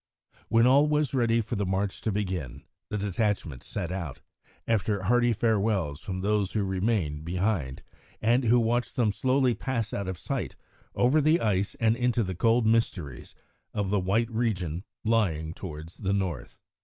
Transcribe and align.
When 0.47 0.65
all 0.65 0.87
was 0.87 1.13
ready 1.13 1.41
for 1.41 1.55
the 1.55 1.63
march 1.67 2.01
to 2.01 2.11
begin, 2.11 2.63
the 2.89 2.97
detachments 2.97 3.67
set 3.67 3.91
out, 3.91 4.19
after 4.67 5.03
hearty 5.03 5.31
farewells 5.31 5.99
from 6.01 6.21
those 6.21 6.53
who 6.53 6.63
remained 6.63 7.23
behind, 7.23 7.83
and 8.19 8.45
who 8.45 8.59
watched 8.59 8.95
them 8.95 9.11
slowly 9.11 9.53
pass 9.53 9.93
out 9.93 10.07
of 10.07 10.17
sight 10.17 10.55
over 10.95 11.21
the 11.21 11.39
ice 11.39 11.75
and 11.75 11.95
into 11.95 12.23
the 12.23 12.33
cold 12.33 12.65
mysteries 12.65 13.35
of 13.75 13.91
the 13.91 13.99
white 13.99 14.31
region 14.31 14.83
lying 15.03 15.53
towards 15.53 15.97
the 15.97 16.13
north. 16.13 16.59